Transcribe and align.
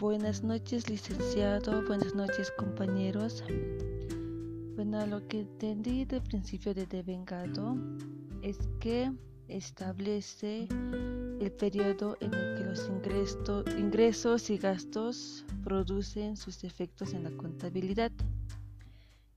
buenas 0.00 0.42
noches 0.42 0.88
licenciado, 0.88 1.84
buenas 1.86 2.14
noches 2.14 2.50
compañeros. 2.56 3.44
Bueno, 4.74 5.06
lo 5.06 5.28
que 5.28 5.40
entendí 5.40 6.06
del 6.06 6.22
principio 6.22 6.72
de 6.72 6.86
devengado 6.86 7.76
es 8.40 8.56
que 8.80 9.12
establece 9.46 10.68
el 11.38 11.52
periodo 11.52 12.16
en 12.20 12.32
el 12.32 12.56
que 12.56 12.64
los 12.64 12.88
ingresos 13.78 14.48
y 14.48 14.56
gastos 14.56 15.44
producen 15.62 16.38
sus 16.38 16.64
efectos 16.64 17.12
en 17.12 17.24
la 17.24 17.30
contabilidad 17.32 18.10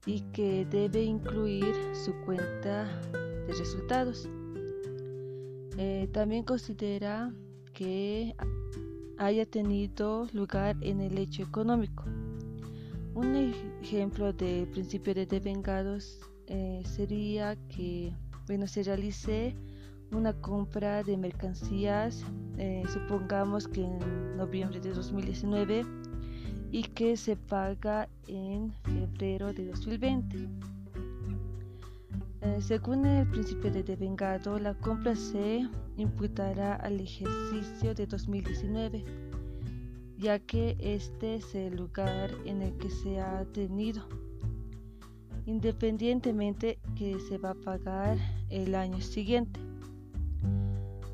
y 0.06 0.22
que 0.32 0.66
debe 0.66 1.04
incluir 1.04 1.76
su 1.94 2.14
cuenta 2.26 2.86
de 3.04 3.54
resultados. 3.54 4.30
Eh, 5.78 6.08
también 6.14 6.44
considera 6.44 7.34
que 7.74 8.34
haya 9.26 9.46
tenido 9.46 10.28
lugar 10.34 10.76
en 10.82 11.02
el 11.02 11.18
hecho 11.18 11.44
económico. 11.44 12.04
Un 13.16 13.36
ejemplo 13.82 14.34
del 14.34 14.68
principio 14.68 15.14
de 15.14 15.26
devengados 15.26 16.20
eh, 16.48 16.82
sería 16.86 17.56
que 17.70 18.14
bueno, 18.48 18.68
se 18.68 18.84
realice 18.84 19.56
una 20.12 20.34
compra 20.34 21.04
de 21.04 21.18
mercancías, 21.18 22.24
eh, 22.58 22.84
supongamos 22.92 23.68
que 23.68 23.84
en 23.84 24.38
noviembre 24.38 24.80
de 24.80 24.92
2019 24.92 25.86
y 26.72 26.84
que 26.84 27.18
se 27.18 27.36
paga 27.36 28.10
en 28.28 28.74
febrero 28.84 29.54
de 29.54 29.68
2020. 29.68 30.50
Según 32.60 33.06
el 33.06 33.28
principio 33.28 33.72
de 33.72 33.84
devengado, 33.84 34.58
la 34.60 34.74
compra 34.76 35.16
se 35.16 35.68
imputará 35.98 36.76
al 36.76 37.00
ejercicio 37.00 37.94
de 37.94 38.06
2019, 38.06 39.04
ya 40.18 40.40
que 40.40 40.76
este 40.80 41.36
es 41.36 41.56
el 41.56 41.76
lugar 41.76 42.32
en 42.46 42.62
el 42.62 42.78
que 42.78 42.90
se 42.90 43.20
ha 43.20 43.44
tenido, 43.54 44.04
independientemente 45.46 46.80
que 46.96 47.20
se 47.20 47.38
va 47.38 47.52
a 47.52 47.56
pagar 47.56 48.18
el 48.50 48.76
año 48.76 49.02
siguiente. 49.02 49.60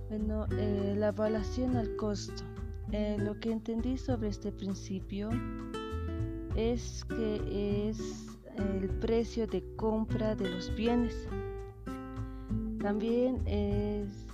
Bueno, 0.09 0.45
eh, 0.57 0.95
la 0.97 1.09
evaluación 1.09 1.77
al 1.77 1.95
costo. 1.95 2.43
Eh, 2.91 3.17
lo 3.19 3.39
que 3.39 3.51
entendí 3.51 3.97
sobre 3.97 4.29
este 4.29 4.51
principio 4.51 5.29
es 6.55 7.05
que 7.05 7.89
es 7.89 8.38
el 8.59 8.89
precio 8.99 9.47
de 9.47 9.63
compra 9.75 10.35
de 10.35 10.49
los 10.49 10.73
bienes. 10.75 11.27
También 12.79 13.41
es 13.45 14.27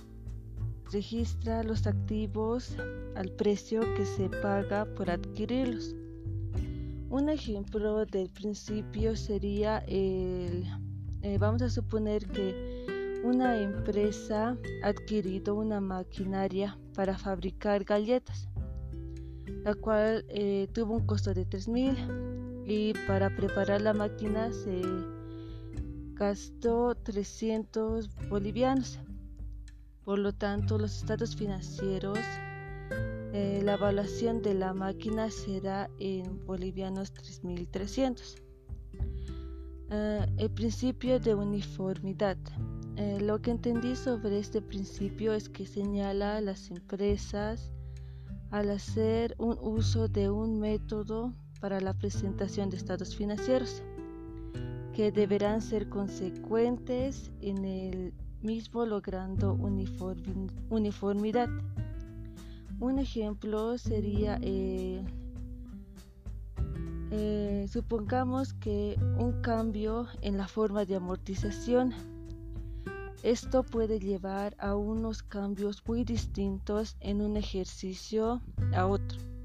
registra 0.92 1.62
los 1.62 1.86
activos 1.86 2.76
al 3.16 3.30
precio 3.32 3.80
que 3.96 4.06
se 4.06 4.28
paga 4.28 4.84
por 4.96 5.10
adquirirlos. 5.10 5.94
Un 7.10 7.28
ejemplo 7.28 8.04
del 8.06 8.30
principio 8.30 9.16
sería 9.16 9.78
el, 9.86 10.64
eh, 11.22 11.38
vamos 11.38 11.62
a 11.62 11.70
suponer 11.70 12.26
que 12.26 13.20
una 13.24 13.60
empresa 13.60 14.56
ha 14.82 14.88
adquirido 14.88 15.54
una 15.54 15.80
maquinaria 15.80 16.78
para 16.94 17.16
fabricar 17.16 17.84
galletas, 17.84 18.48
la 19.64 19.74
cual 19.74 20.24
eh, 20.28 20.68
tuvo 20.72 20.94
un 20.94 21.06
costo 21.06 21.32
de 21.34 21.46
3.000 21.46 22.35
y 22.66 22.92
para 23.06 23.34
preparar 23.34 23.80
la 23.80 23.94
máquina 23.94 24.52
se 24.52 24.82
gastó 26.14 26.96
300 26.96 28.10
bolivianos. 28.28 28.98
Por 30.04 30.18
lo 30.18 30.32
tanto, 30.32 30.76
los 30.76 30.96
estados 30.96 31.36
financieros, 31.36 32.18
eh, 33.32 33.60
la 33.62 33.74
evaluación 33.74 34.42
de 34.42 34.54
la 34.54 34.74
máquina 34.74 35.30
será 35.30 35.88
en 36.00 36.44
bolivianos 36.44 37.12
3.300. 37.14 38.36
Eh, 39.90 40.26
el 40.38 40.50
principio 40.50 41.20
de 41.20 41.34
uniformidad. 41.34 42.36
Eh, 42.96 43.20
lo 43.20 43.40
que 43.40 43.52
entendí 43.52 43.94
sobre 43.94 44.38
este 44.38 44.60
principio 44.60 45.34
es 45.34 45.48
que 45.48 45.66
señala 45.66 46.38
a 46.38 46.40
las 46.40 46.70
empresas 46.70 47.72
al 48.50 48.70
hacer 48.70 49.34
un 49.38 49.56
uso 49.60 50.08
de 50.08 50.30
un 50.30 50.58
método 50.58 51.32
para 51.60 51.80
la 51.80 51.94
presentación 51.94 52.70
de 52.70 52.76
estados 52.76 53.16
financieros 53.16 53.82
que 54.96 55.12
deberán 55.12 55.60
ser 55.60 55.90
consecuentes 55.90 57.30
en 57.42 57.64
el 57.66 58.14
mismo 58.40 58.86
logrando 58.86 59.52
uniformidad. 60.70 61.50
Un 62.80 62.98
ejemplo 62.98 63.76
sería, 63.76 64.38
eh, 64.40 65.04
eh, 67.10 67.66
supongamos 67.68 68.54
que 68.54 68.98
un 69.18 69.42
cambio 69.42 70.06
en 70.22 70.38
la 70.38 70.48
forma 70.48 70.86
de 70.86 70.96
amortización. 70.96 71.92
Esto 73.22 73.64
puede 73.64 73.98
llevar 73.98 74.56
a 74.58 74.76
unos 74.76 75.22
cambios 75.22 75.82
muy 75.86 76.04
distintos 76.04 76.96
en 77.00 77.20
un 77.20 77.36
ejercicio 77.36 78.40
a 78.74 78.86
otro. 78.86 79.35